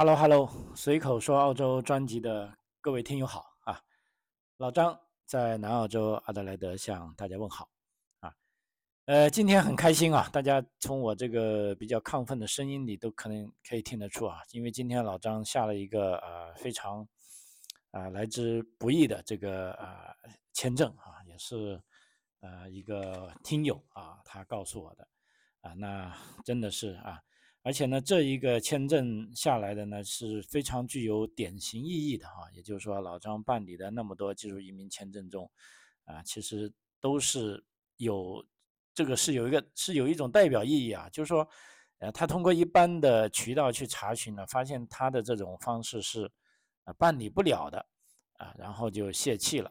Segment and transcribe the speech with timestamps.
[0.00, 3.82] Hello Hello，随口说澳洲专辑的各位听友好啊，
[4.56, 7.68] 老张在南澳洲阿德莱德向大家问好
[8.20, 8.34] 啊。
[9.04, 17.06] 呃，今天很开心啊，大家从我这个比较亢奋的声音里都可能可以听得出啊，因为今天老张下了一个呃非常
[17.90, 20.16] 啊来之不易的这个呃
[20.54, 21.78] 签证啊，也是
[22.40, 25.06] 呃一个听友啊他告诉我的
[25.60, 27.20] 啊，那真的是啊。
[27.62, 35.50] 而且呢，这一个签证下来的呢是非常具有典型意义的哈，也就是说，老张办理的那么多技术移民签证中，
[36.04, 37.62] 啊，其实都是
[37.98, 38.42] 有
[38.94, 41.46] 这个是有一个是有一种代表意义啊，就是说，
[41.98, 46.32] 呃，他通过一般的渠道去查询呢，发现他的这种方式是
[46.84, 47.84] 啊办理不了的
[48.38, 49.70] 啊，然后就泄气了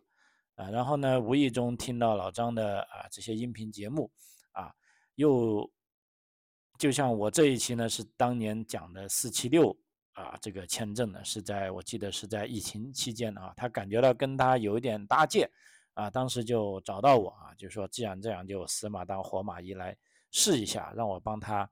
[0.53, 4.11] 啊，然后呢，无意中听到老张的啊这些音频节目
[4.51, 4.71] 啊，
[5.15, 5.67] 又。
[6.79, 9.77] 就像我这一期呢，是当年讲的四七六
[10.13, 15.47] 啊，这个签证呢，是在我记得是在疫情期间啊，他感觉到跟他有一点搭界
[15.93, 19.95] 啊，当时就找到我啊，就说既然这样，就死马当活马医来
[20.31, 21.69] 试一下，让我帮他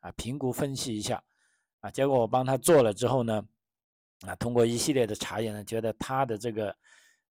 [0.00, 1.24] 啊评估分析一下
[1.80, 3.42] 啊，结果我帮他做了之后呢，
[4.26, 6.76] 啊，通过一系列的查验呢，觉得他的这个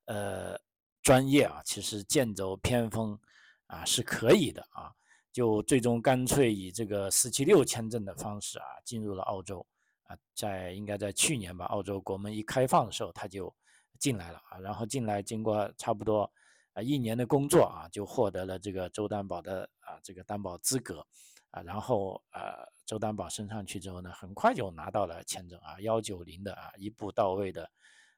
[0.06, 0.60] 呃
[1.04, 3.16] 专业啊，其实剑走偏锋
[3.68, 4.92] 啊是可以的啊。
[5.32, 9.66] 就最终干脆以这个四七六签证的方式啊，进入了澳洲
[10.04, 13.54] 啊，在应该在去年吧，澳洲国门一开放的时候，他就
[14.00, 16.30] 进来了啊，然后进来经过差不多
[16.74, 21.06] 啊一年的工作啊，就获得了这个州担保的啊这个担保资格
[21.52, 27.70] 啊，然后呃州担保升上去之后呢，很快就拿到了签证啊，幺九零的啊一步到位的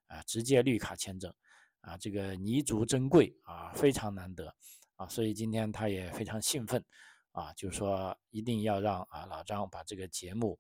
[0.07, 1.33] 啊直接绿卡签证
[1.81, 4.55] 啊，这个弥足珍贵啊，非常难得。
[5.01, 6.83] 啊，所以今天他也非常兴奋，
[7.31, 10.59] 啊，就是说一定要让啊老张把这个节目，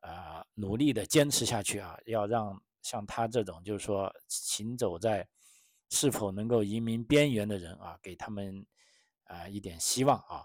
[0.00, 5.26] 啊努力的坚持下去啊，要让像他这种就是说行走在
[5.88, 8.66] 是否能够移民边缘的人啊，给他们
[9.24, 10.44] 啊一点希望啊，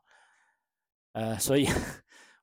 [1.12, 1.68] 呃，所以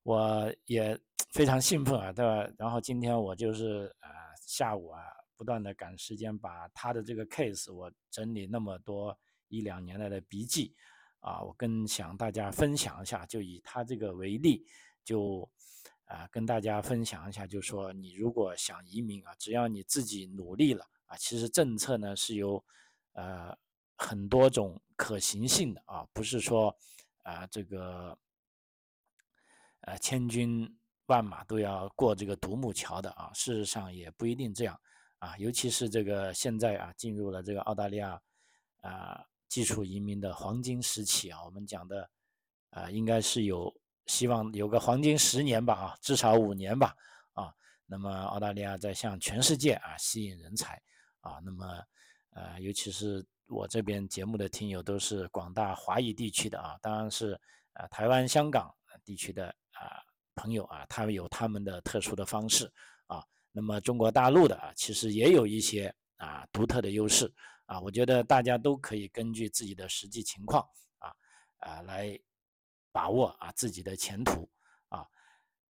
[0.03, 1.00] 我也
[1.33, 2.47] 非常兴奋啊，对吧？
[2.59, 4.10] 然后今天我就是啊
[4.47, 5.00] 下午啊
[5.34, 9.19] 不断的赶时间把他的这个 case 我整理那么多。
[9.53, 10.77] 一两年来的笔记，
[11.20, 14.66] 啊，我跟想大家分享一下，就以他这个为例，
[15.04, 15.47] 就
[16.06, 22.64] 啊跟大家分享一下，就说你如果想移民啊，只要你自己努力了啊，其实政策呢是有
[23.12, 23.54] 呃
[23.97, 26.75] 很多种可行性的啊，不是说
[27.22, 28.19] 啊这个
[29.82, 30.66] 呃千军
[31.04, 34.80] 万马都要过这个独木桥的啊，事实上也不一定这样
[35.19, 38.19] 啊，尤其是这个现在啊进入了这个澳大利亚
[38.80, 39.26] 啊。
[39.50, 42.09] 技术移民的黄金时期啊，我们讲的
[42.71, 43.71] 啊，应该是有
[44.06, 46.94] 希望有个黄金十年吧啊，至少五年吧
[47.33, 47.53] 啊。
[47.84, 50.81] 那么澳大利亚在向全世界啊吸引人才
[51.21, 51.66] 啊，那么
[52.31, 57.33] 呃，尤其是我这边节目的听友都是广大华裔地区的啊，当然是
[57.72, 58.72] 啊台湾、香港
[59.05, 59.99] 地区的啊
[60.37, 62.72] 朋友啊，他们有他们的特殊的方式
[63.09, 63.21] 啊。
[63.50, 67.28] 那么中国大陆的啊，其实也有一些啊独特的优势。
[67.70, 70.60] 啊，我觉得大家都可以根据自己的实际情况
[70.98, 71.14] 啊
[71.58, 72.19] 啊来
[72.91, 74.50] 把握啊自己的前途
[74.88, 75.06] 啊。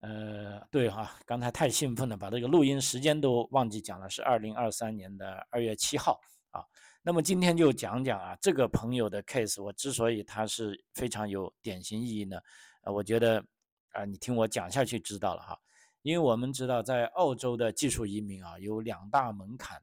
[0.00, 6.18] 呃，对哈，刚才太兴奋了，把这个录音时间都忘记讲了，是二零二三年的二月七号
[6.52, 6.64] 啊。
[7.02, 12.40] 那么今天就讲讲啊这个朋友的 case，我之所以他是非常有典型意义呢，
[12.80, 13.44] 呃，我觉得
[13.92, 15.60] 啊你听我讲下去知道了哈，
[16.00, 19.78] 因为我们知道在澳洲的技术移民啊有两大门槛，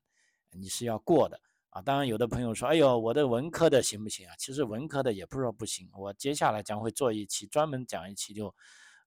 [0.50, 1.40] 你是要过的。
[1.82, 5.90] 当然，有的朋友说：“哎呦，我的文科的行不行啊？”其实文科的也不是说不行。
[5.94, 8.54] 我接下来将会做一期专门讲一期，就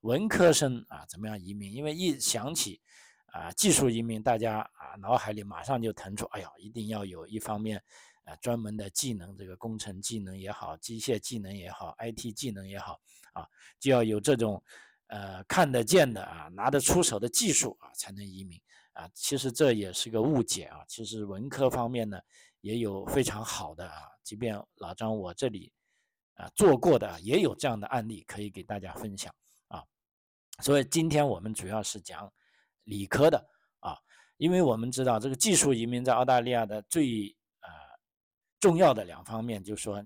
[0.02, 1.72] 文科生啊怎么样移民？
[1.72, 2.80] 因为一想起
[3.26, 7.82] 啊技术移民，大家啊脑海里马上就腾出：“哎呀，一定要有一方面
[8.24, 13.00] 啊专门的技能，这个工程技能也好，机械技能也好，IT 技能也好
[13.32, 13.46] 啊，
[13.78, 14.62] 就要有这种
[15.06, 18.60] 呃看得见的啊拿得出手的技术啊才能移民
[18.92, 19.08] 啊。
[19.14, 20.84] 其实这也是个误解啊。
[20.86, 22.20] 其实文科方面呢。
[22.60, 25.72] 也有非常好的啊，即便老张我这里
[26.34, 29.34] 啊做过的也有这样的案例可以给大家分享
[29.68, 29.84] 啊。
[30.60, 32.30] 所以今天我们主要是讲
[32.84, 33.38] 理科的
[33.80, 33.96] 啊，
[34.36, 37.68] 因为我们知道这个技术移民在澳大利亚的最呃
[38.58, 40.04] 重要的两方面，就是说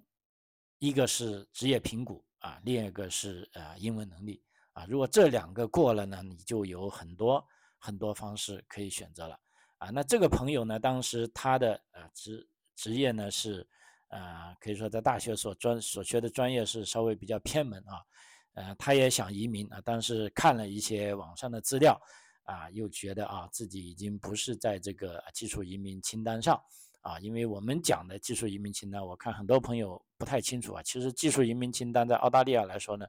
[0.79, 4.43] 一个是职业评估啊，另一个是呃英文能力
[4.73, 4.87] 啊。
[4.89, 7.45] 如果这两个过了呢，你就有很多
[7.79, 9.39] 很多方式可以选择了。
[9.79, 10.79] 啊，那这个朋友呢？
[10.79, 13.67] 当时他的呃职职业呢是，
[14.09, 18.03] 呃，可以说在大学所专所学的专业是稍微比较偏门啊，
[18.55, 22.01] 呃，他也想移民啊，但是看了一些网上的资料，
[22.45, 26.59] 啊，又觉得啊自己已经不是在这个技术移民清单上
[27.03, 30.83] 啊，因为我们讲的技术移民清单，我看很多朋友不太清楚啊。
[30.83, 33.07] 其实技术移民清单在澳大利亚来说呢，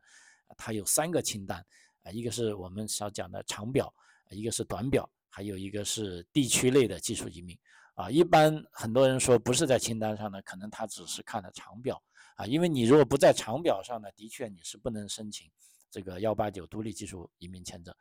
[0.57, 1.65] 它有三个清单
[2.03, 3.93] 啊，一个是我们所讲的长表，
[4.31, 7.57] 一个是短表，还有一个是地区类的技术移民
[7.95, 8.09] 啊。
[8.09, 12.01] 一般很多人说不是在清单上呢，可能他只是看了长表
[12.37, 15.51] 啊，因为你如果不在长表上呢，的确你是不能申请
[15.91, 17.93] 这个幺八九独立技术移民签证。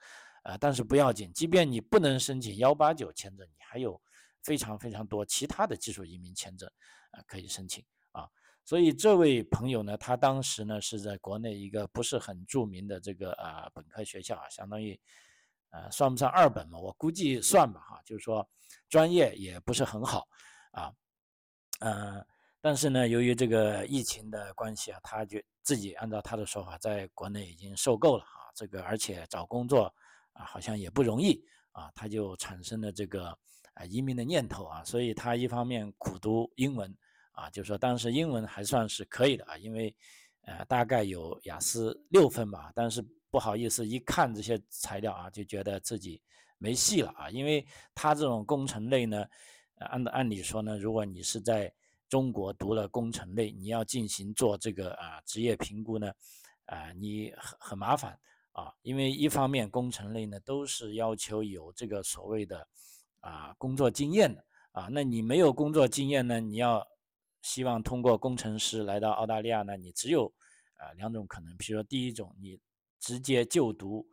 [0.44, 4.00] 啊，但是不要紧，即便你不能申请幺八九签证，你还有
[4.42, 6.70] 非常非常多其他的技术移民签证
[7.12, 7.82] 啊可以申请
[8.12, 8.28] 啊。
[8.62, 15.00] 所以这位朋友呢，他当时呢是在国内一个不是很著名的这个啊本科学校啊，相当于
[15.74, 18.48] 呃算不上二本嘛，我估计算吧哈，就是说
[18.88, 20.26] 专业也不是很好
[20.70, 20.92] 啊，
[21.80, 22.24] 呃，
[22.60, 29.92] 但是呢，由于这个疫情的关系啊，他就自己按照他的说法，在国内已经受够了啊，这个而且找工作。
[30.36, 31.40] 啊，好像也不容易
[31.70, 33.28] 啊，他就产生了这个
[33.74, 36.92] 啊移民的念头啊，所以他一方面苦读英文
[37.30, 39.94] 啊，就是说当时英文还算是可以的啊，因为
[40.40, 43.00] 呃大概有雅思六分吧，但是
[43.34, 46.22] 不好意思，一看这些材料啊，就觉得自己
[46.56, 49.26] 没戏了啊，因为他这种工程类呢，
[49.78, 51.74] 按按理说呢，如果你是在
[52.08, 56.12] 中国读了工程类，你要进行做这个啊职业评估呢，
[56.66, 58.16] 啊你很很麻烦。
[58.52, 62.64] 啊，因为一方面工程类呢都是要求有这个所谓的
[63.18, 66.86] 啊工作经验的啊，那你没有工作经验呢，你要
[67.42, 70.32] 希望通过工程师来到澳大利亚呢，你只有
[70.74, 72.56] 啊两种可能，比如说第一种，你
[73.04, 74.08] 直接就读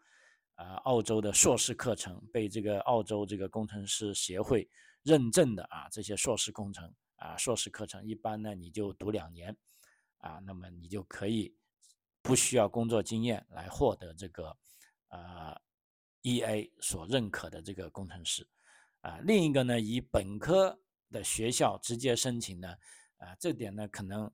[0.55, 4.69] 啊澳洲的硕士课程，被这个澳洲这个工程师协会
[5.03, 9.55] 认证的啊这些硕士工程啊硕士课程，一般呢你就读两年
[10.17, 11.55] 啊，那么你就可以。
[12.23, 14.55] 不需要工作经验来获得这个，
[15.07, 15.59] 呃
[16.21, 18.47] ，EA 所认可的这个工程师，
[18.99, 20.79] 啊，另一个呢，以本科
[21.09, 22.69] 的学校直接申请呢，
[23.17, 24.31] 啊，这点呢，可能，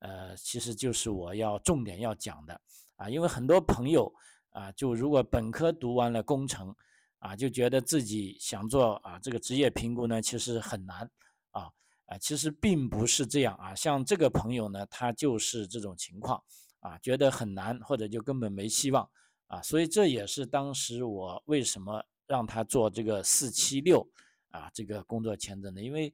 [0.00, 2.60] 呃，其实就是我要重点要讲的，
[3.02, 4.12] 啊，因为很多朋友
[4.50, 6.74] 啊，就如果本科读完了工程，
[7.18, 11.10] 啊，就觉得自己想做啊这个职业评估呢，其实很难，
[11.50, 11.70] 啊，
[12.06, 16.42] 啊，其实并不是这样啊，像这个朋友呢，他就是这种情况。
[16.84, 19.08] 啊，觉得很难，或者就根本没希望
[19.46, 24.04] 啊，所以这也是当时我为什么让他做这个四七六
[24.50, 26.12] 啊这个工作签证的，因为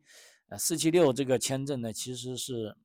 [0.51, 2.77] 呃四七六这个签证呢，其实是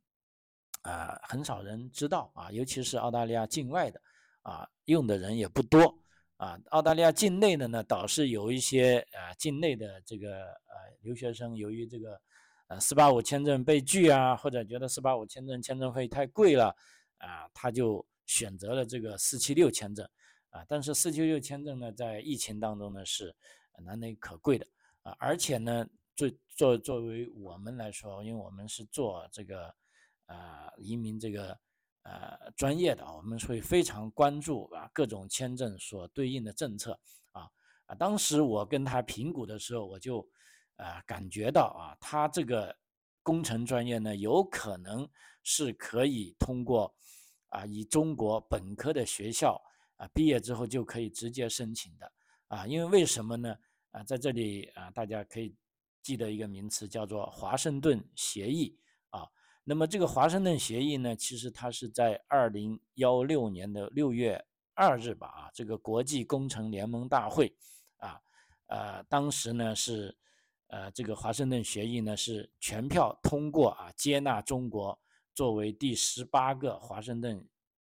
[0.83, 3.99] 啊很少人知道啊，尤其是澳大利亚境外的
[4.43, 5.97] 啊用的人也不多
[6.37, 12.21] 啊，澳大利亚境内的呢倒是有一些啊境内的这个呃留学生，由于这个
[12.67, 16.75] 呃四八五签证被拒啊，或者觉得四八五签证签证费太贵了。
[17.19, 20.05] 啊，他就选择了这个四七六签证，
[20.49, 23.33] 啊，但是四七六签证呢，在疫情当中呢是
[23.77, 24.67] 难能可贵的，
[25.03, 25.87] 啊，而且呢，
[26.17, 29.73] 作作作为我们来说，因为我们是做这个
[30.33, 31.59] 啊移民这个
[32.03, 36.99] 呃专业的，我们会非常关注啊各种签证所对应的政策，
[37.31, 37.47] 啊
[37.85, 40.27] 啊，当时我跟他评估的时候，我就
[40.77, 42.75] 啊感觉到啊，他这个
[43.21, 45.07] 工程专业呢，有可能
[45.43, 46.95] 是可以通过。
[47.53, 49.61] 啊，以中国本科的学校
[49.97, 52.11] 啊毕业之后就可以直接申请的
[52.47, 53.55] 啊，因为为什么呢？
[53.91, 55.55] 啊，在这里啊，大家可以
[56.01, 58.75] 记得一个名词叫做华盛顿协议。
[59.63, 64.43] 那么这个华盛顿协议呢，其实它是在二零幺六年的六月
[64.73, 67.55] 二日吧啊，这个国际工程联盟大会
[67.97, 68.19] 啊，
[68.67, 70.17] 呃，当时呢是
[70.67, 74.99] 呃这个华盛顿协议呢是全票通过啊，接纳中国。
[75.35, 77.43] 作为第十八个华盛顿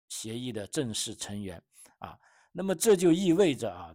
[0.09, 1.63] 协议的正式成员
[1.99, 2.19] 啊，
[2.51, 3.95] 那么这就意味着啊，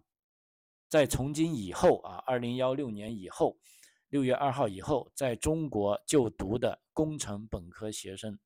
[0.87, 3.57] 在从今以后啊，二零幺六年以后，
[4.13, 8.37] 六月二号以后，在中国就读的工程本科学生，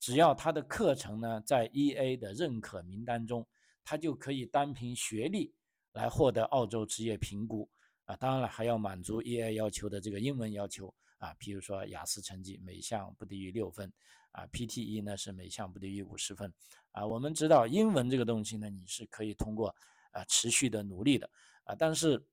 [0.00, 3.46] 只要他的课程呢在 EA 的认可名单中，
[3.84, 5.54] 他就可以单凭学历
[5.92, 7.68] 来获得澳洲职业评估。
[8.06, 10.92] 啊，当然了，还要满足 EA 要求的这个英文要求。
[11.18, 13.92] 啊，比如说雅思成绩每项不低于六分。
[14.30, 16.50] 啊，PTE 呢是每项不低于五十分，
[16.92, 19.68] 啊，我们知道英文这个东西呢，你是可以通过
[20.12, 21.28] 啊持续的努力的，
[21.64, 22.24] 啊，但是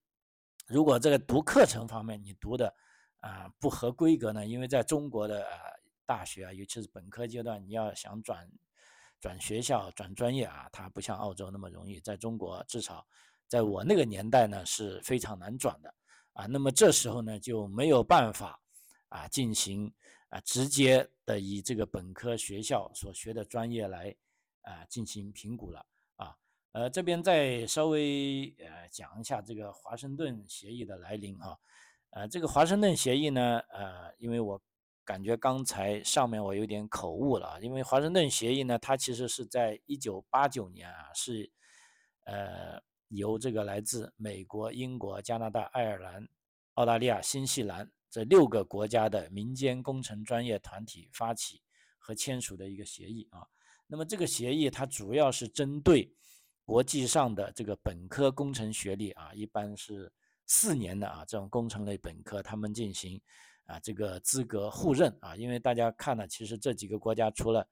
[0.70, 2.74] 如果这个读课程方面你读的
[3.20, 5.46] 啊不合规格呢，因为在中国的
[6.06, 8.50] 大学啊，尤其是本科阶段，你要想转
[9.20, 13.06] 转学校、转专业啊，它不像澳洲那么容易，在中国至少
[13.48, 15.94] 在我那个年代呢是非常难转的，
[16.34, 18.60] 啊，那么这时候呢就没有办法
[19.10, 19.94] 啊进行。
[20.32, 24.16] 啊，直接的以这个本科学校所学的专业来
[24.62, 25.84] 啊进行评估了
[26.72, 31.60] 呃，这边再稍微呃讲一下这个华盛顿协议的来临哈。
[32.12, 34.62] 呃，这个华盛顿协议呢，呃，因为我
[35.04, 41.52] 感觉刚才上面我有点口误了，因为华盛顿协议呢，它其实是在一九八九年啊，是
[42.26, 46.28] 呃由这个来自美国、英国、加拿大、爱尔兰、
[46.76, 51.64] 澳大利亚、新西兰这六个国家的民间工程专业团体发起
[51.98, 53.48] 和签署的一个协议啊。
[53.88, 56.14] 那么这个协议它主要是针对
[56.70, 60.08] 国际上的这个本科工程学历啊，一般是
[60.46, 63.20] 四年的啊，这种工程类本科，他们进行
[63.66, 67.68] 啊这个资格互认啊，因为大家看了，其实这几个国家除了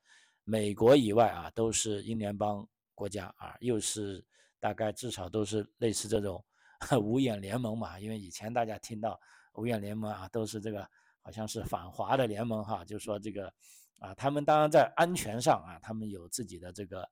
[0.46, 4.26] 美国以外啊，都是英联邦国家啊，又是
[4.60, 6.44] 大概至少都是类似这种
[7.00, 9.20] 五眼联盟嘛，因为以前大家听到
[9.54, 10.84] 五眼联盟啊，都是这个
[11.22, 13.54] 好像是反华的联盟哈，就说这个
[14.00, 17.08] 啊，他们当然在安全上啊，他们有自己的这个。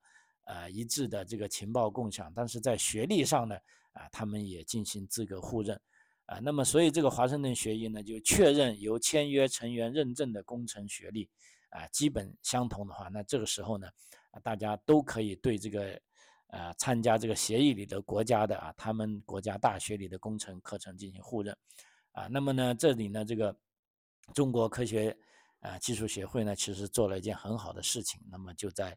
[0.45, 3.55] 呃，一致的这个情报共享，但是在学历上呢，
[3.93, 5.75] 啊，他们也进行资格互认，
[6.27, 11.27] 啊，那么所以这个华盛顿协议呢，就确认由签约成员认证的工程学历，
[11.69, 13.87] 啊，基本相同的话，那这个时候呢，
[14.29, 15.99] 啊，大家都可以对这个，
[16.49, 21.57] 呃，参加这个协议里的国家的啊，他们国家大学里的工程课程进行互认，
[22.11, 23.57] 啊，那么呢，这里呢，这个
[24.35, 25.17] 中国科学
[25.61, 28.95] 啊技术协会呢，其实做了一件很好的事情，那么就在。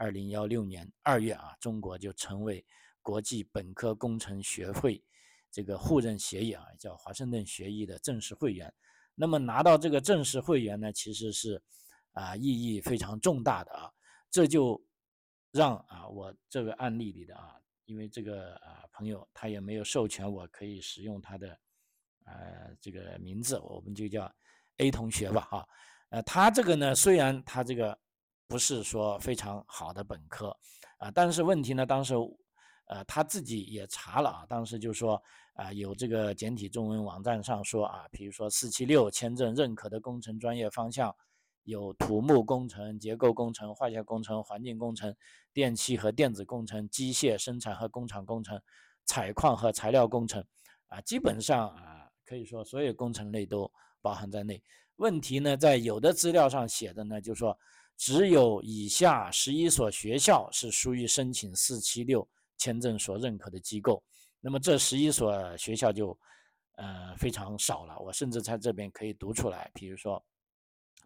[0.00, 2.64] 二零幺六年二月啊，中国就成为
[3.02, 5.04] 国际本科工程学会
[5.50, 8.72] 这个互认协议啊，叫华盛顿协议的正式会员。
[9.14, 11.62] 那么拿到这个正式会员呢，其实是
[12.12, 13.92] 啊意义非常重大的啊。
[14.30, 14.82] 这就
[15.52, 21.58] 让啊我这个案例里的啊，因为这个啊朋友他也没有授权我可以使用他的
[22.24, 24.34] 呃这个名字，我们就叫
[24.78, 25.68] A 同学吧哈。
[26.08, 27.98] 呃，他这个呢，虽然他这个。
[28.50, 30.48] 不是说非常好的本科，
[30.98, 32.16] 啊，但是问题呢，当时，
[32.86, 35.22] 呃，他自己也查了啊，当时就说
[35.54, 41.14] 啊，有这个简体中文网站上说啊，比如说四七六签证认可的工程专业方向
[41.62, 45.14] 有土木工程、结构工程、化学工程、环境工程、
[45.52, 48.60] 电气和电子工程、机械生产和工厂工程、
[49.04, 50.44] 采矿和材料工程，
[50.88, 53.70] 啊，基本上啊，可以说所有工程类都
[54.02, 54.60] 包含在内。
[54.96, 57.56] 问题呢，在有的资料上写的呢，就说。
[58.00, 62.26] 只有以下十一所学校是属于申请四七六
[62.56, 64.02] 签证所认可的机构，
[64.40, 66.18] 那么这十一所学校就，
[66.76, 67.98] 呃非常少了。
[68.00, 70.24] 我甚至在这边可以读出来，比如说，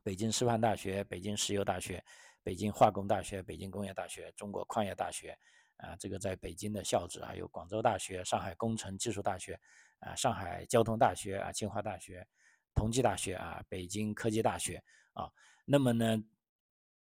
[0.05, 2.01] 北京师范大学、北京石油大学、
[2.45, 5.37] 北京化工大学、北京工业大学、中国矿业大学，
[5.79, 9.59] 啊，这个在北京的校址还有广州大学、上海工程技术大学，
[9.99, 12.25] 啊，上海交通大学啊，清华大学、
[12.73, 14.81] 同济大学啊，北京科技大学
[15.15, 15.29] 啊，
[15.65, 16.23] 那么呢？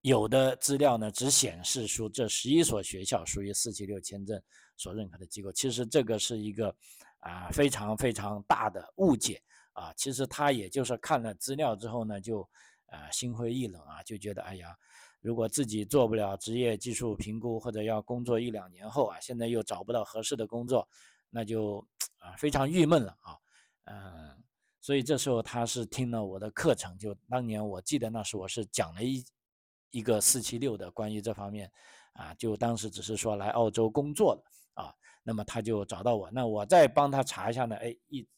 [0.03, 4.41] 有的资料呢，只显示出这十一所学校属于四七六签证
[4.77, 5.53] 所认可的机构。
[5.53, 6.75] 其实这个是一个
[7.19, 9.43] 啊非常非常大的误解
[9.75, 9.93] 啊。
[9.95, 12.41] 其实他也就是看了资料之后呢，就
[12.87, 14.75] 啊心灰意冷啊，就觉得哎呀，
[15.21, 20.89] 如果自己做不了职业技术评估，或者要工作一两年后啊，现在又找不到合适的工作，
[21.29, 23.37] 那就啊非常郁闷了啊。
[23.85, 24.43] 嗯，
[24.81, 29.23] 所以这时候他是听了我的课程，就当年我记得那时我是讲了一。
[29.91, 31.71] 一个四七六的关于这方面，
[32.13, 38.29] 啊，就当时只是说来澳洲工作的啊，那么他就找到我，那我再帮他查一下呢，哎，一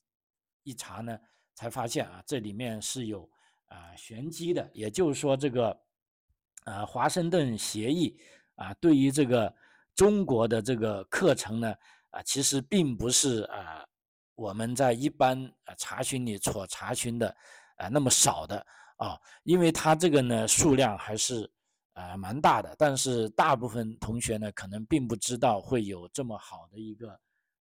[0.63, 1.19] 一查呢，
[1.55, 3.29] 才发现啊，这里面是有
[3.69, 5.79] 啊玄机的，也就是说这个
[6.65, 8.19] 啊华盛顿协议
[8.55, 9.55] 啊，对于这个
[9.95, 11.75] 中国的这个课程呢，
[12.11, 13.87] 啊，其实并不是啊
[14.35, 17.37] 我们在一般啊查询里所查询的
[17.77, 18.67] 啊那么少的。
[18.97, 21.51] 啊，因为它这个呢数量还是
[21.95, 27.11] 呃蛮大的，但是大部分同学呢可能并不知道会有这么好的一个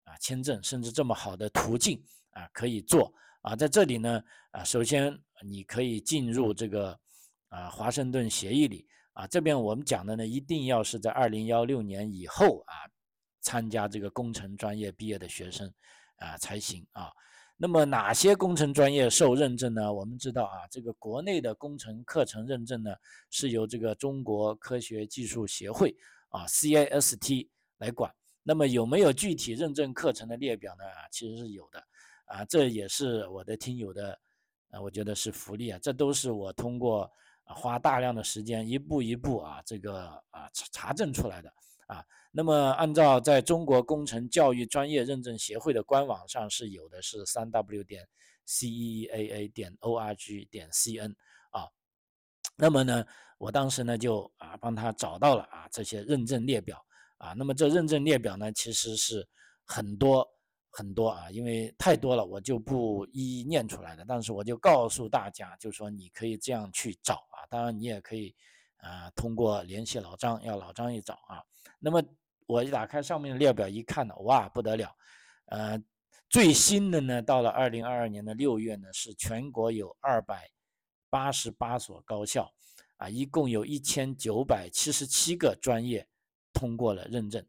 [0.03, 3.55] 啊签证，甚至这么好的途径啊可以做啊。
[3.55, 4.21] 在这里呢
[4.51, 6.99] 啊，首先你可以进入这个
[7.47, 12.75] 啊华盛顿协议里啊，这边我们讲的呢一定要是在二零幺六年以后啊
[13.41, 15.71] 参加这个工程专业毕业的学生
[16.17, 17.11] 啊才行啊。
[17.61, 19.91] 那么哪些工程专业受认证呢？
[19.91, 22.95] 我们知道啊，这个国内的工程课程认证呢，
[23.29, 25.93] 是由这个中国科学技术协会
[26.29, 27.49] 啊 （CIST）
[27.79, 28.09] 来管。
[28.43, 30.85] 那么有没有具体认证课程的列表呢？
[31.11, 31.83] 其实是有的
[32.27, 34.17] 啊，这也是我的听友的，
[34.69, 35.77] 啊，我觉得是福利啊。
[35.83, 37.11] 这都是我通过
[37.43, 41.53] 花大量的时间一步一步啊，这个啊查查证出来的
[41.89, 42.05] 啊。
[42.31, 48.07] 那么，按照在中国工程教育专业认证协会的官网上是有的，是三 w 点
[48.45, 51.09] c e a a 点 o r g 点 c n
[51.49, 51.65] 啊。
[52.55, 53.03] 那么呢，
[53.39, 56.79] 我当时呢就啊帮他找到了啊这些认证列表
[57.17, 57.33] 啊。
[57.33, 59.27] 那么这认证列表呢，其实是
[59.65, 60.23] 很多
[60.69, 64.05] 很多啊，因为太多了，我就不一一念出来了。
[64.07, 67.41] 但是我就告诉大家，就说你可以这样去找啊。
[67.49, 68.35] 当然你也可以
[68.77, 71.41] 啊，通过联系老张，要老张一找啊。
[71.79, 72.03] 那么
[72.45, 74.95] 我一打开上面的列表一看呢，哇，不得了，
[75.45, 75.81] 呃。
[76.31, 80.47] 最新的呢，到了二零二二年的六月呢，是全国有二百
[81.09, 82.53] 八十八所高校，
[82.97, 86.07] 啊，一共有一千九百七十七个专业
[86.53, 87.43] 通过了认证，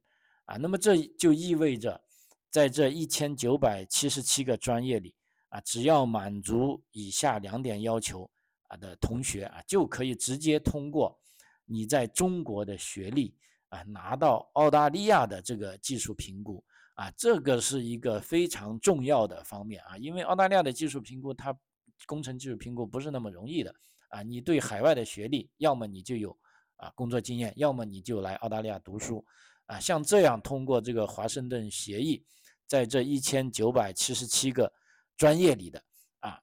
[0.47, 2.03] 啊，那么这就意味着，
[2.49, 5.15] 在这一千九百七十七个专业里，
[5.51, 8.31] 啊，只要满足以下两点要求
[8.69, 11.21] 啊的同学啊，就可以直接通过
[11.67, 13.37] 你在中国的学历
[13.71, 16.62] 啊，拿到澳大利亚的这个技术评估。
[16.95, 21.57] 啊，这个是一个非常重要的方面啊，因为澳大利亚的技术评估，它
[22.05, 23.75] 工程技术评估不是那么容易的
[24.11, 24.23] 啊。
[24.23, 26.37] 你对海外的学历，要么你就有
[26.77, 29.25] 啊工作经验，要么你就来澳大利亚读书
[29.65, 29.81] 啊。
[29.81, 32.23] 像这样通过这个华盛顿协议，
[32.67, 34.71] 在这一千九百七十七个
[35.17, 35.83] 专业里的
[36.19, 36.39] 啊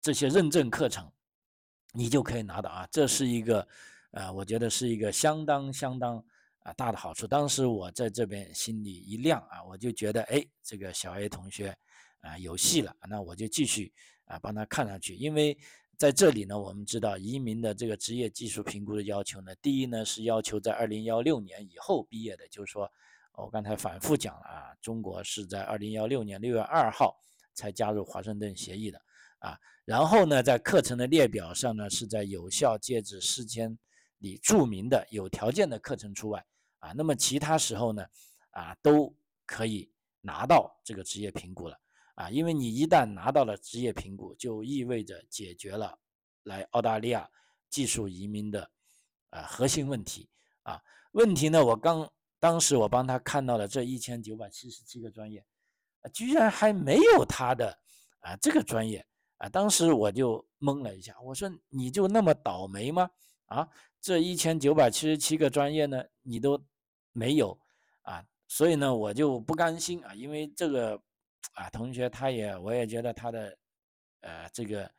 [0.00, 1.10] 这些认证课程，
[1.92, 2.86] 你就可以拿到啊。
[2.92, 3.66] 这是一个
[4.12, 6.24] 啊，我觉得是一个相当相当。
[6.60, 7.26] 啊，大的好处。
[7.26, 11.74] 当时我在这边心里一亮啊，我就觉得，哎，这个小 A 同学
[12.20, 12.94] 啊有戏了。
[13.08, 13.90] 那我就继续
[14.26, 15.14] 啊帮他看上去。
[15.14, 15.56] 因为
[15.96, 22.90] 在这里呢，我们知道移民的这个职业技术评估的要求呢，第一呢是要求在二零幺六年以后毕业的，就是说，
[23.32, 27.16] 我刚才反复讲了啊，中国是在二零幺六年六月二号
[27.54, 29.00] 才加入华盛顿协议的
[29.38, 29.58] 啊。
[29.86, 33.78] 然后呢，在课程的列表上呢，是在有效截止时间。
[34.22, 36.44] 里注明的有条件的课程除外
[36.80, 38.04] 啊，那么其他时候呢，
[38.50, 39.14] 啊都
[39.46, 41.78] 可以拿到这个职业评估了
[42.14, 45.98] 啊，因为你一旦拿到了职业评估，就意味着解决了
[46.42, 47.28] 来澳大利亚
[47.68, 48.70] 技术移民的
[49.30, 50.28] 啊核心问题
[50.62, 50.82] 啊。
[51.12, 55.44] 问题呢，我刚当时我帮他看到了这一千九百七十七个专业，
[56.02, 57.78] 啊居然还没有他的
[58.20, 59.06] 啊这个专业
[59.36, 63.10] 啊，当时我就懵了一下，我说你就那么倒霉吗？
[63.46, 63.68] 啊？
[64.00, 66.58] 这一千九百七十七个专业呢，你都
[67.12, 67.58] 没有
[68.02, 71.00] 啊，所以呢，我就不甘心啊，因为这个
[71.54, 73.58] 啊，同学他也，我也觉得他的
[74.20, 74.90] 呃这个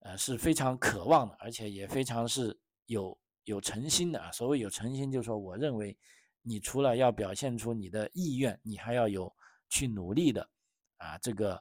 [0.00, 4.30] 呃是非常渴望的，而且也非常是有有诚心的啊。
[4.32, 5.96] 所谓有诚心，就是说，我认为
[6.42, 9.34] 你除了要表现出你的意愿，你还要有
[9.68, 10.48] 去努力的
[10.96, 11.54] 啊这个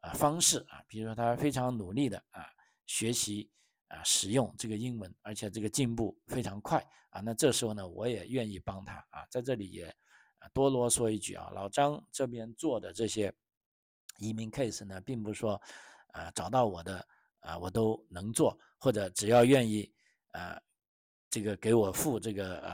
[0.00, 2.46] 啊方式啊，比如说他非常努力的啊
[2.86, 3.50] 学习。
[3.90, 6.78] 啊，使用这个英文，而且这个进步非常快
[7.10, 7.20] 啊。
[7.20, 9.26] 那这时候呢，我也愿意帮他啊。
[9.28, 9.92] 在这里也
[10.52, 13.34] 多啰嗦一句啊，老张这边做的这些
[14.18, 15.60] 移民 case 呢，并不是说
[16.12, 17.04] 啊找到我的
[17.40, 19.92] 啊我都能做，或者只要愿意
[20.30, 20.56] 啊
[21.28, 22.72] 这个给我付这个呃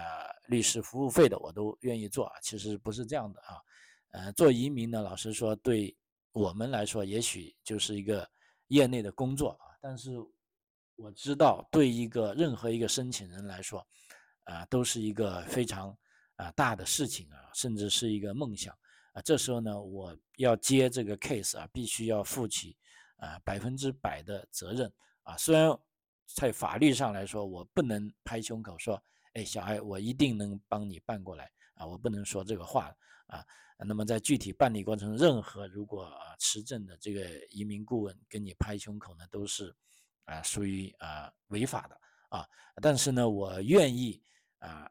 [0.48, 2.35] 律师服务费的，我都愿意做啊。
[2.42, 3.57] 其实不是这样的啊。
[4.11, 5.96] 呃，做移民呢，老实说，对
[6.33, 8.29] 我们来说，也许就是一个
[8.66, 10.11] 业内的工作啊，但是。
[10.96, 13.87] 我知道，对一个任何一个申请人来说，
[14.44, 15.96] 啊，都是一个非常
[16.37, 18.74] 啊大的事情啊，甚至是一个梦想
[19.12, 19.20] 啊。
[19.20, 22.76] 这时候呢，我要接这个 case 啊，必须要负起
[23.18, 24.90] 啊百分之百的责任
[25.22, 25.37] 啊。
[25.37, 25.70] 虽然
[26.35, 29.00] 在法律上来说，我不能拍胸口说，
[29.35, 32.90] 哎，小艾，我一定能帮你办过来啊，我不能说这个话
[33.26, 33.44] 啊。
[33.87, 39.76] 那么在具体办理过程，任何如果啊持证的这个移民顾问跟你拍胸口呢，都是。
[40.26, 42.46] 啊，属于啊违法的啊，
[42.82, 44.20] 但是呢，我愿意
[44.58, 44.90] 啊，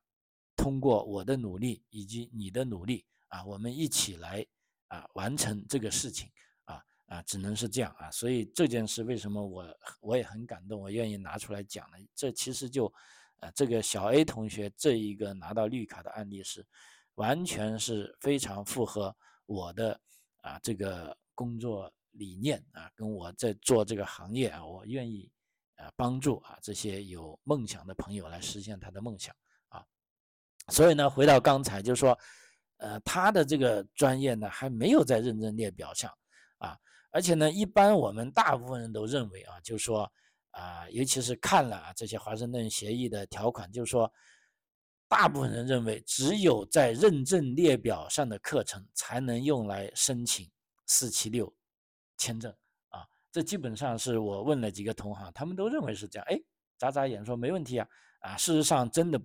[0.55, 4.45] 通过我的努力以及你的努力啊，我们一起来
[4.87, 6.31] 啊完成这个事情
[6.63, 8.09] 啊啊，只能是这样啊。
[8.11, 11.97] 所以这件事为什么我我也很感动，我愿意拿出来讲呢？
[12.15, 12.85] 这其实就
[13.41, 16.65] 啊，这个小 A 同学这一个拿到绿卡的案例是
[17.15, 19.13] 完全是非常符合
[19.45, 19.99] 我的
[20.37, 21.91] 啊这个工作。
[22.15, 25.31] 理念啊，跟我在做这个行业啊，我愿意
[25.75, 29.35] 啊帮助啊这些有梦想的朋友来实现他的梦想
[29.69, 29.85] 啊。
[30.69, 32.17] 所以呢，回到刚才就是说，
[32.77, 36.11] 呃，他的这个专业呢还没有在认证列表上
[36.57, 36.77] 啊，
[37.11, 40.11] 而且呢，一般我们大部分人都认为啊，就是说
[40.51, 44.11] 啊，尤其是看了啊这些华盛顿协议的条款，就是说，
[45.07, 50.49] 大部分人认为只有在认证列表上的课程才能用来申请
[50.87, 51.53] 四七六。
[52.17, 52.53] 签证
[52.89, 56.25] 啊，这基本上是我问了几个同行，他们都认为是这样。
[56.29, 56.39] 哎，
[56.77, 57.87] 眨眨眼说没问题啊
[58.21, 59.21] 啊，事实上真的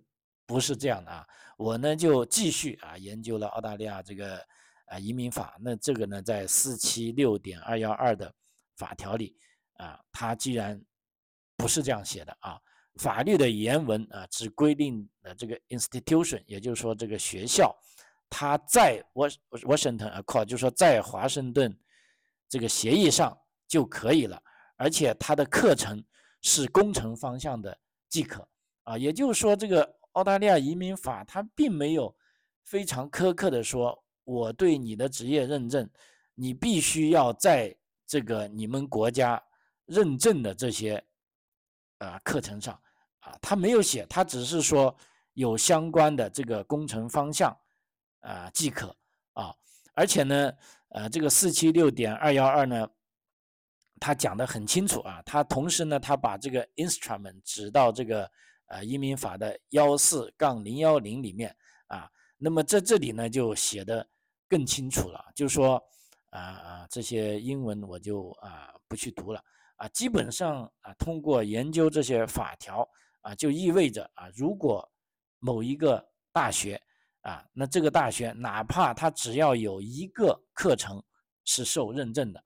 [0.47, 1.27] 不是这样的啊。
[1.57, 4.39] 我呢就继续啊研究了澳大利亚这个
[4.87, 8.33] 啊移民法，那这个呢在四七六点二幺二的
[8.77, 9.37] 法条里
[9.75, 10.83] 啊，它既然
[11.57, 12.59] 不是这样写的啊
[12.97, 17.75] 法律的原文啊，只规定了这个 institution，也就是说这个学校，
[18.29, 21.79] 它在 Washington Accord，就是说在华盛顿
[22.51, 23.35] 这个协议上
[23.67, 24.43] 就可以了，
[24.77, 26.05] 而且它的课程
[26.43, 27.75] 是工程方向的
[28.09, 28.47] 即可。
[28.83, 32.15] 啊，也就是说这个澳大利亚移民法它并没有
[32.65, 35.89] 非常苛刻的说，我对你的职业认证，
[36.35, 37.75] 你必须要在
[38.07, 39.41] 这个你们国家
[39.87, 41.03] 认证的这些。
[41.99, 42.75] 啊，课程上。
[43.21, 44.97] 啊，他没有写，他只是说
[45.35, 47.55] 有相关的这个工程方向
[48.21, 48.97] 啊即可。
[49.35, 49.55] 啊，
[49.93, 50.51] 而且呢，
[50.91, 52.89] 呃，这个四七六点二幺二呢，
[53.99, 58.31] 他讲的很清楚啊，他同时呢，他把这个 instrument 指到这个
[58.67, 61.55] 呃移民法的幺四杠零幺零里面
[61.87, 64.07] 啊，那么在这里呢就写的
[64.49, 65.83] 更清楚了，就是说
[66.31, 69.43] 啊啊这些英文我就啊不去读了。
[69.77, 72.87] 啊，基本上啊，通过研究这些法条
[73.23, 74.87] 啊，就意味着啊，如果
[75.39, 76.79] 某一个大学
[77.23, 81.03] 啊，那这个大学哪怕它只要有一个课程
[81.45, 82.45] 是受认证的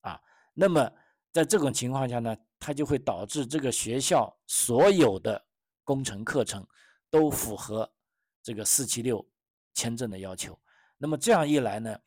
[0.00, 0.20] 啊，
[0.52, 0.90] 那么
[1.32, 5.44] 在这种情况下呢，它就会导致这个学校所有的
[5.82, 6.66] 工程课程
[7.10, 7.90] 都符合
[8.42, 9.26] 这个四七六
[9.74, 10.58] 签证的要求。
[10.98, 11.98] 那么这样一来呢，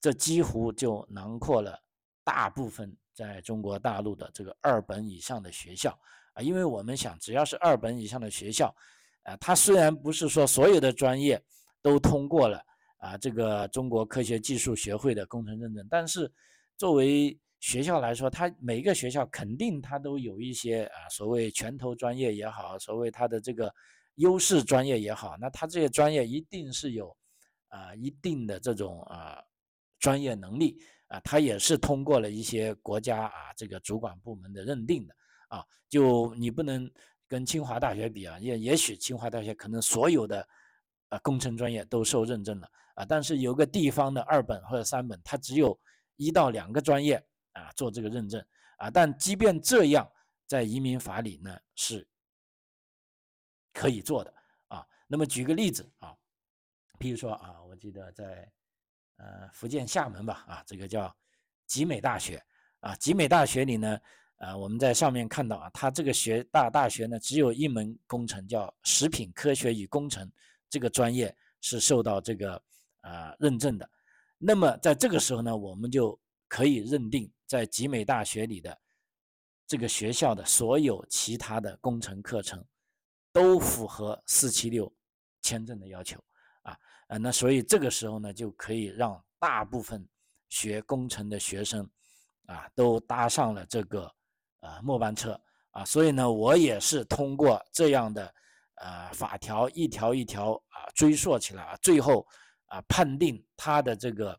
[0.00, 1.80] 这几乎就囊括了
[2.22, 2.96] 大部分。
[3.16, 5.96] 在中国大陆的这个二本以上的学校
[6.32, 8.74] 啊，因为我们想，只要是二本以上的学校，
[9.22, 11.40] 啊，它虽然不是说所有的专业
[11.84, 12.64] 都通过了
[12.96, 16.32] 啊，这个中国科学技术学会的工程认证，但是
[16.78, 23.70] 作为学校来说，它每一个学校肯定它都有一些啊，所谓拳头专业也好，所谓它的这个
[24.14, 27.14] 优势专业也好，那它这些专业一定是有
[27.68, 29.42] 啊一定的这种啊
[29.98, 30.80] 专业能力。
[31.08, 35.14] 啊，它也是通过了一些国家啊这个主管部门的认定的
[35.48, 36.90] 啊，就你不能
[37.28, 40.48] 跟清华大学比啊，也也许清华大学可能所有的
[41.14, 45.78] 啊工程专业都受认证了啊，但是有个地方的二本或者三本，它只有
[46.16, 47.16] 一到两个专业
[47.52, 48.44] 啊做这个认证
[48.78, 50.10] 啊，但即便这样，
[50.46, 52.06] 在移民法里呢是
[53.72, 54.34] 可以做的
[54.68, 54.86] 啊。
[55.06, 56.14] 那么举个例子啊，
[56.98, 58.50] 比如说啊，我记得在。
[59.16, 61.16] 呃，福建厦门吧，啊，这个叫
[61.66, 62.44] 集美大学，
[62.80, 63.96] 啊，集美大学里呢，
[64.38, 70.28] 呃，我们在上面看到啊，它这个学大大学呢，只有一门工程叫食品科学与工程，
[70.74, 72.60] 这个专业是受到这个
[73.02, 73.88] 啊认证的。
[74.38, 78.76] 那么在这个时候呢，我们就可以认定，在集美大学里的
[79.68, 82.64] 这个学校的所有其他的工程课程
[83.32, 84.92] 都符合四七六
[85.42, 86.18] 签证的要求。
[86.62, 90.04] 啊啊，那所以这个时候呢，就可以让大部分
[90.48, 91.88] 学工程的学生
[92.46, 94.12] 啊，都搭上了这个
[94.58, 95.84] 呃末班车啊。
[95.84, 98.34] 所以呢，我也是通过这样的
[98.76, 102.26] 呃法条一条一条啊追溯起来啊，最后
[102.66, 104.38] 啊判定他的这个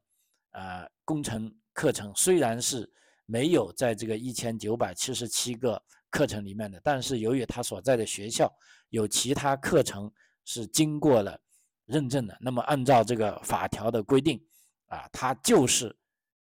[0.51, 2.91] 呃工程课程虽然是
[3.25, 8.53] 没有在这个一千九百七十七个课程里面的，但是由于他所在的学校
[8.89, 10.11] 有其他课程
[10.43, 11.39] 是经过了。
[11.87, 14.43] 认证的，那么按照这个法条的规定，
[14.87, 15.95] 啊，他就是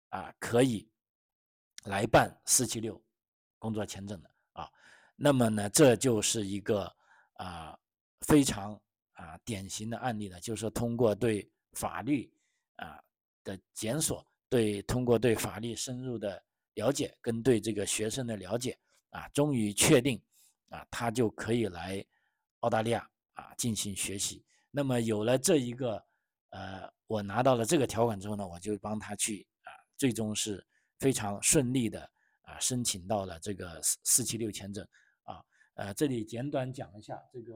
[0.09, 0.89] 啊可以
[1.83, 2.99] 来办四七六
[3.59, 4.67] 工作签证的啊。
[5.17, 6.91] 那么呢，这就是一个
[7.35, 7.79] 啊
[8.27, 8.79] 非常
[9.13, 12.33] 啊典型的案例呢，就是通过对法律
[12.77, 13.03] 啊
[13.43, 16.43] 的检索，对通过对法律深入的
[16.75, 18.79] 了解跟对这个学生的了解
[19.11, 20.21] 啊，终于确定
[20.71, 22.05] 啊他就可以来
[22.61, 24.45] 澳大利亚啊进行学习。
[24.71, 26.05] 那么有了这一个，
[26.51, 30.67] 呃，我拿到了这个条款之后呢，我就帮他去啊，最终是
[30.99, 32.03] 非常顺利的
[32.43, 34.85] 啊，申请到了这个四四七六签证
[35.23, 37.53] 啊，呃，这里简短讲一下这个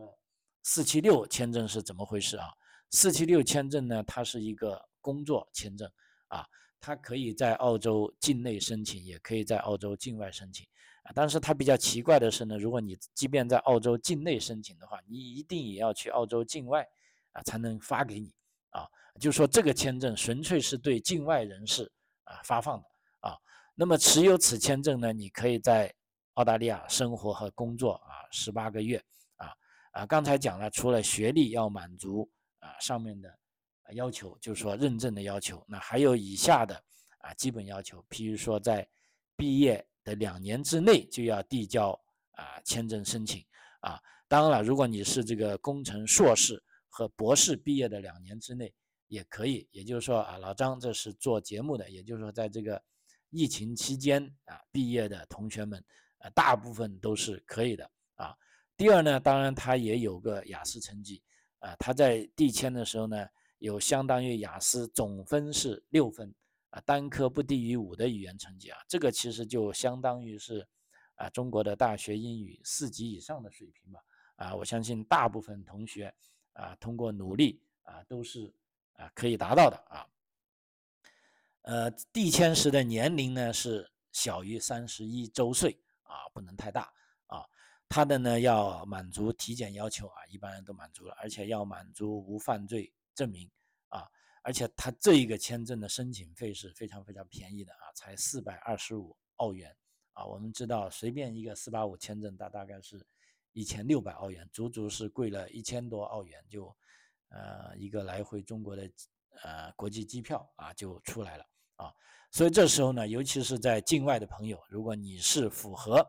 [0.70, 2.48] 四七六签证是怎么回事啊？
[2.90, 5.90] 四七六签证呢，它是一个工作签证
[6.26, 6.46] 啊，
[6.78, 10.66] 它可以在澳洲境内申请，也可以在澳洲境外申请。
[11.04, 16.86] 啊但是它比较奇怪的是呢，如果你即便在澳洲境内申请的话，你一定也要去澳洲境外。
[17.32, 18.34] 啊，才能发给你
[18.68, 18.86] 啊，
[19.18, 21.90] 就说这个签证纯粹是对境外人士
[22.24, 22.86] 啊发放的
[23.20, 23.38] 啊。
[23.74, 25.94] 那么持有此签证呢，你可以在
[26.34, 29.02] 澳大利亚生活和工作啊十八个月
[29.98, 30.06] 啊。
[30.06, 32.30] 刚才讲了，除了学历要满足
[32.60, 33.38] 啊上面的
[33.94, 36.74] 要求，就是说认证的要求，那还有以下的
[37.18, 38.88] 啊基本要求，譬如说在
[39.36, 41.90] 毕业的两年之内就要递交
[42.32, 43.44] 啊签证申请
[43.80, 44.00] 啊。
[44.28, 46.62] 当然了，如果你是这个工程硕士。
[46.90, 48.74] 和博士毕业的两年之内
[49.06, 52.82] 也可以，也就是说啊，老张这是做节目的，也就是说在这个
[53.30, 55.84] 疫情期间啊毕业的同学们
[56.18, 58.34] 啊，大部分都是可以的啊。
[58.78, 61.20] 第二呢，当然他也有个雅思成绩
[61.58, 63.26] 啊，他在递签的时候呢，
[63.58, 66.32] 有相当于雅思总分是六分
[66.70, 70.64] 啊，单科不低于五的语言成绩啊，这个其实就相当于是
[71.16, 74.00] 啊中国的大学英语四级以上的水平吧
[74.36, 76.14] 啊，我相信大部分同学
[76.52, 78.54] 啊通过努力啊都是
[78.92, 80.06] 啊可以达到的啊。
[81.62, 86.92] 呃，递签时的年龄呢是小于三十一周岁啊，不能太大
[87.90, 93.50] 他的呢要满足体检要求啊，一般人都满足了，而且要满足无犯罪证明
[93.88, 94.06] 啊，
[94.42, 99.74] 而且他这一个签证的申请费是非常非常便宜的啊，才四百二十五澳元
[100.12, 100.22] 啊。
[100.26, 103.04] 我们知道，随便一个四八五签证，它大概是
[103.52, 106.76] 一千六百澳元，足足是贵了一千多澳元，就
[107.30, 108.90] 呃一个来回中国的
[109.42, 111.44] 呃国际机票啊就出来了
[111.76, 111.90] 啊。
[112.30, 116.06] 所以这时候呢，尤其是在境外的朋友，如果你是符合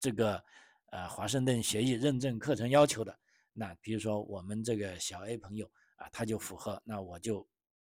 [0.00, 0.42] 这个。
[0.94, 3.18] 呃，华盛顿协议认证课程要求的，
[3.52, 7.44] 那比如说我们这个小 A 朋友啊，他就符合，那我就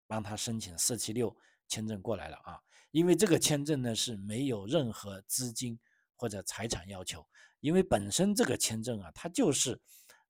[0.08, 1.36] 帮他申请四七六
[1.68, 2.60] 签证过来了啊。
[2.90, 5.78] 因为这个签证呢是没有任何资金
[6.16, 7.24] 或者财产要求，
[7.60, 9.80] 因为本身这个签证啊，它就是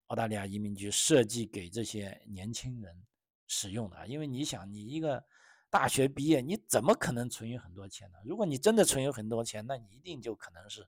[0.08, 2.94] 澳大利亚移民局设计给这些年轻人
[3.46, 4.06] 使用的。
[4.06, 5.24] 因为你想，你一个
[5.70, 8.18] 大学毕业，你怎么可能存有很多钱呢？
[8.22, 10.86] 如果你真的存有很多钱，那你一定就可能是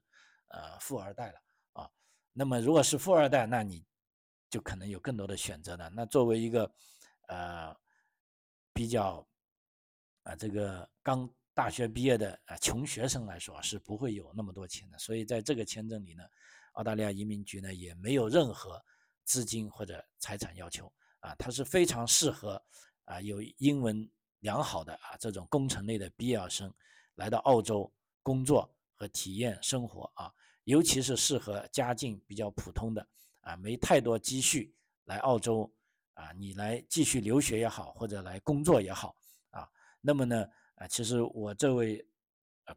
[0.49, 1.41] 呃富二代了。
[2.39, 3.85] 那么，如果是富二代，那你
[4.49, 5.89] 就可能有更多的选择了。
[5.89, 6.71] 那作为一个
[7.27, 7.75] 呃
[8.73, 9.27] 比较
[10.23, 14.97] 啊这个刚大学毕业的啊穷学生来说，是不会有那么多钱的。
[14.97, 16.23] 所以在这个签证里呢，
[16.75, 18.81] 澳大利亚移民局呢也没有任何
[19.25, 22.63] 资金或者财产要求啊，它是非常适合
[23.03, 26.73] 啊有英文良好的啊这种工程类的毕业生
[27.15, 30.33] 来到澳洲工作和体验生活啊。
[30.69, 33.07] 尤其是适合家境比较普通的
[33.41, 34.71] 啊，没太多积蓄
[35.05, 35.67] 来澳洲
[36.13, 39.15] 啊，你来继续留学也好，或者来工作也好
[39.49, 39.67] 啊。
[39.99, 42.07] 那么呢啊，其实我这位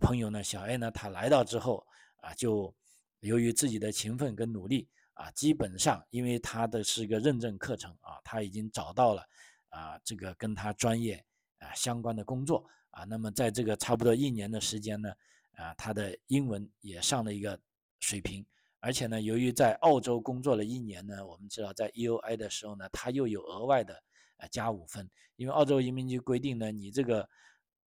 [0.00, 1.86] 朋友呢，小 A 呢，他来到之后
[2.22, 2.74] 啊，就
[3.20, 9.22] 由于自己的勤奋跟努力啊，基本上因为他的是一个认证课程啊，他已经找到了
[9.68, 11.22] 啊这个跟他专业
[11.58, 13.04] 啊相关的工作啊。
[13.04, 15.12] 那么在这个差不多一年的时间呢
[15.56, 17.60] 啊，他的英文也上了一个。
[18.02, 18.44] 水平，
[18.80, 23.94] 而且呢，由于在澳洲工作了一年呢，我们知道在 EOI 的时候呢，他又有额外的
[24.38, 27.26] 呃加五分，因为澳洲移民局规定呢，你这个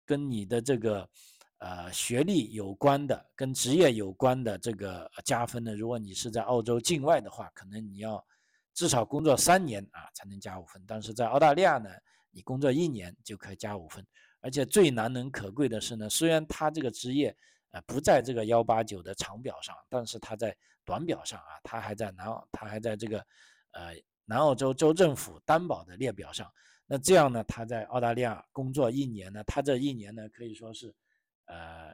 [0.06, 1.10] 跟你的这个
[1.58, 8.24] 呃学历有关的、跟职业有关的这个加分呢，如果你是在澳洲境外的话，可能你要
[8.72, 11.90] 至少工作三年啊才能加五分，但是在澳大利亚呢，
[12.30, 14.06] 你工作一年就可以加五分，
[14.40, 17.36] 而且最难能可贵的是呢，虽然他这个职业。
[17.74, 23.18] 啊，不在这个幺八九的长表上，但是他在短表上啊，他还在南澳，他还在这个，
[23.72, 23.92] 呃，
[24.24, 26.48] 南澳洲州政府担保的列表上。
[26.86, 30.94] 那这样呢，他在澳大利亚工作一年呢，他这一年呢，可以说是，
[31.46, 31.92] 呃，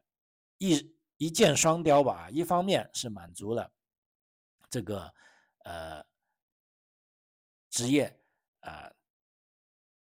[0.59, 2.29] 一一箭双雕吧。
[2.29, 3.73] 一方面是满足了
[4.69, 5.11] 这个，
[5.65, 6.05] 呃，
[7.71, 8.15] 职业
[8.61, 8.93] 啊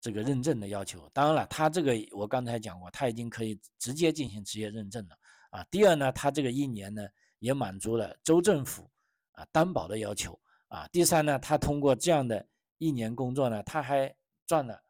[0.01, 1.07] 这个认证的要求。
[1.09, 5.15] 当然了，他这个我刚才讲过，他已经可以直接进行职业认证了。
[5.49, 7.07] 啊，第二呢，他这个一年呢
[7.39, 8.89] 也满足了州政府
[9.31, 10.87] 啊担保的要求啊。
[10.89, 12.45] 第三呢，他通过这样的
[12.77, 14.13] 一年工作呢，他还
[14.45, 14.81] 赚了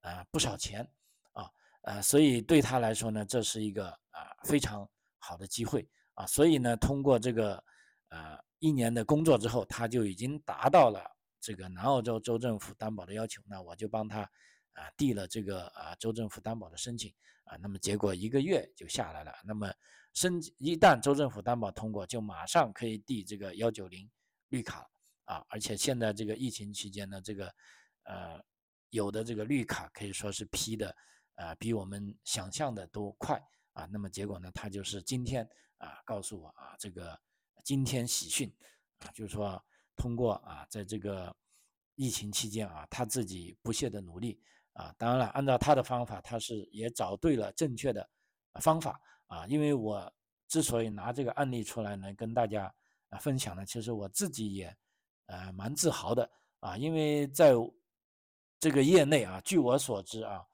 [0.00, 0.88] 啊不少钱
[1.32, 1.50] 啊
[1.82, 4.88] 啊，所以对他来说呢，这是一个啊非常
[5.18, 6.26] 好的机会啊。
[6.26, 7.62] 所以呢，通过这个
[8.08, 11.00] 呃一年的工作之后，他就已经达到了
[11.40, 13.42] 这个南澳洲州政府担保的要求。
[13.46, 14.28] 那我就帮他
[14.74, 17.12] 啊递了这个啊州政府担保的申请。
[17.44, 19.30] 啊，那么结果一个月就下来了。
[19.44, 19.70] 那么
[20.14, 24.10] 申一旦州政府担保通过，就马上可以递这个幺九零
[24.48, 24.88] 绿卡
[25.26, 25.44] 啊。
[25.50, 27.54] 而且现在这个疫情期间呢，这个
[28.04, 28.42] 呃
[28.88, 30.96] 有的这个绿卡可以说是批的
[31.34, 33.38] 啊，比我们想象的都快
[33.74, 33.84] 啊。
[33.92, 37.20] 那么结果呢，他就是今天啊告诉我啊，这个
[37.62, 38.50] 今天喜讯
[39.00, 39.62] 啊，就是说
[39.96, 41.36] 通过啊，在这个
[41.94, 44.40] 疫情期间啊，他自己不懈的努力。
[44.74, 48.08] 啊，当然了，按照他的方法，他是也找对了正确的
[48.60, 49.46] 方法啊。
[49.46, 50.12] 因为我
[50.48, 52.74] 之所以拿这个案例出来呢，跟大家
[53.08, 54.76] 啊分享呢，其实我自己也
[55.26, 56.76] 呃蛮自豪的啊。
[56.76, 57.52] 因为在
[58.58, 60.44] 这个业内啊，据我所知啊，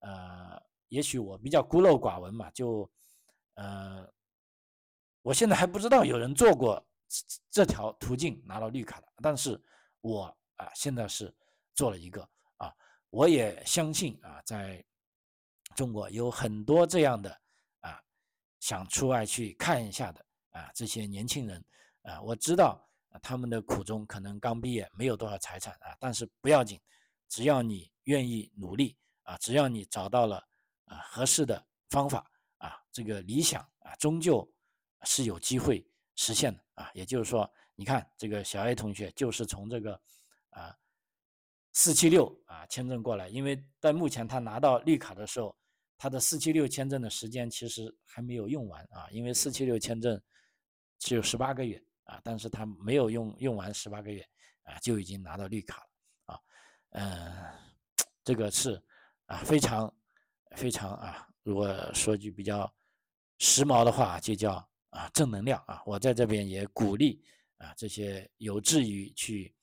[0.00, 2.90] 呃，也许我比较孤陋寡闻嘛，就
[3.54, 4.06] 呃，
[5.22, 6.86] 我现在还不知道有人做过
[7.50, 9.58] 这条途径拿到绿卡的，但是
[10.02, 10.24] 我
[10.56, 11.34] 啊现在是
[11.74, 12.28] 做了一个。
[13.10, 14.84] 我也相信啊，在
[15.74, 17.30] 中国有很多这样的
[17.80, 18.00] 啊，
[18.60, 21.64] 想出外去看一下的啊这些年轻人
[22.02, 22.88] 啊，我知道
[23.20, 26.80] 他们的苦衷可能刚毕业没有多少财产啊，但是不要紧，
[27.28, 30.36] 只要你愿意努力啊，只要你找到了
[30.84, 34.48] 啊合适的方法啊，这个理想啊终究
[35.02, 36.90] 是有机会实现的啊。
[36.94, 40.00] 也就是说，你看这个小 A 同学就是从这个
[40.50, 40.76] 啊
[41.80, 45.56] 四七六啊签证过来，因为在目前他拿到绿卡的时候，
[45.96, 50.20] 他的四七六签证的时间其实还没有用完啊，因为四七六签证
[50.98, 51.82] 只有十八个月。
[52.04, 54.20] 啊，但是他没有用用完十八个月，
[54.64, 56.40] 啊，就已经拿到绿卡了，啊，
[56.90, 57.32] 嗯，
[58.24, 58.82] 这个是
[59.26, 59.94] 啊，非常
[60.56, 62.68] 非常啊，如果说句比较
[63.38, 64.54] 时髦的话，就叫
[64.88, 65.80] 啊正能量啊。
[65.86, 67.24] 我在这边也鼓励
[67.58, 69.54] 啊这些有志于去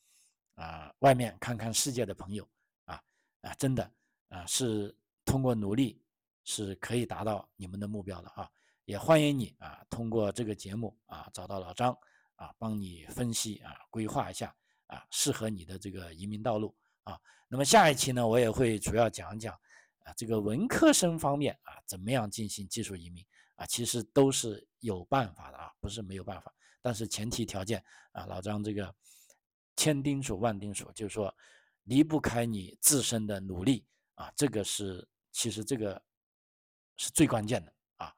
[0.58, 2.46] 啊外面看看世界的朋友
[2.84, 3.02] 啊
[3.42, 3.90] 啊，真的
[4.28, 4.94] 啊是
[5.24, 6.04] 通过努力
[6.44, 8.48] 是可以达到你们的目标的啊。
[8.84, 11.98] 也欢迎你啊通过这个节目啊找到老张。
[12.38, 17.20] 啊，帮你分析啊，规划一下啊，适合你的这个移民道路啊。
[17.48, 19.52] 那么下一期呢，我也会主要讲讲
[20.04, 26.54] 啊，这个文科生方面啊，怎么样进行技术移民啊，其实都是有办法的啊，不是没有办法。
[26.80, 28.94] 但是前提条件啊，老张这个
[29.78, 31.34] 千叮嘱万叮嘱，就是说
[31.84, 33.86] 离不开你自身的努力
[34.16, 36.04] 啊，这个是其实这个
[36.98, 38.14] 是最关键的啊。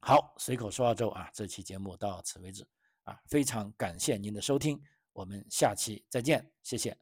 [0.00, 2.66] 好，随口说澳洲啊，这期节目到此为止
[3.02, 4.80] 啊，非常感谢您的收听，
[5.12, 6.96] 我们下期再见，谢谢。